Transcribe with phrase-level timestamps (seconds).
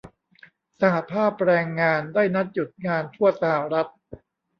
[0.81, 3.89] สหภาพแรงงานได้นัดหยุดงานทั่วสหรัฐ